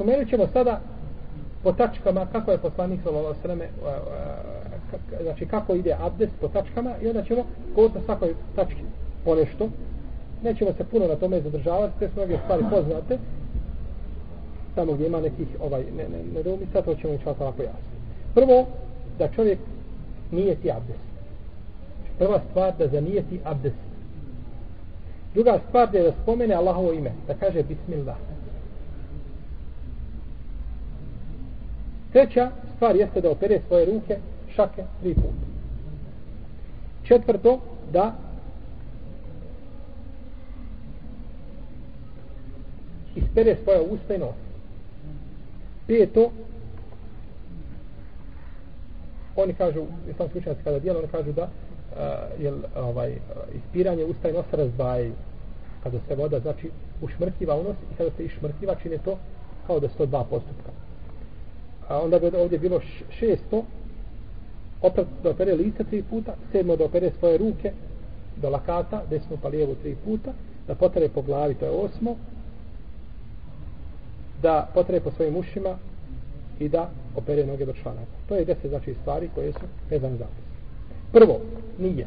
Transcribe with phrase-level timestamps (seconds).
[0.00, 0.80] spomenut ćemo sada
[1.62, 3.62] po tačkama kako je poslanik sallallahu alejhi
[5.22, 8.82] znači kako ide abdest po tačkama i onda ćemo govoriti na svakoj tački
[9.24, 9.68] po nešto.
[10.42, 13.18] Nećemo se puno na tome zadržavati te su mnoge stvari poznate.
[14.74, 17.90] Tamo gdje ima nekih ovaj ne, ne, ne domica, to ćemo čao tako jasno
[18.34, 18.66] prvo
[19.18, 19.58] da čovjek
[20.30, 21.10] nije ti abdest.
[22.18, 23.90] Prva stvar da zanijeti abdest.
[25.34, 28.16] Druga stvar da je da spomene Allahovo ime da kaže bismillah.
[32.12, 34.18] Treća stvar jeste da opere svoje ruke
[34.54, 35.46] šake tri puta.
[37.04, 37.60] Četvrto,
[37.92, 38.14] da
[43.16, 44.34] ispere svoje usta i nos.
[45.86, 46.30] Peto,
[49.36, 49.86] oni kažu,
[50.16, 53.16] sam slučajnac kada dijela, oni kažu da uh, jel, ovaj,
[53.54, 55.12] ispiranje usta i nosa razbajaju
[55.82, 56.70] kada se voda, znači,
[57.02, 59.18] ušmrkiva u nos i kada se išmrkiva, čine to
[59.66, 60.89] kao da su to dva postupka
[61.90, 63.64] a onda bi ovdje bilo šesto
[64.82, 67.72] opet da opere lice tri puta sedmo da opere svoje ruke
[68.36, 70.32] do lakata, desno pa lijevo tri puta
[70.66, 72.16] da potare po glavi, to je osmo
[74.42, 75.78] da potare po svojim ušima
[76.58, 78.16] i da opere noge do članaka.
[78.28, 80.26] To je deset znači stvari koje su vezane za
[81.12, 81.40] prvo,
[81.78, 82.06] nije.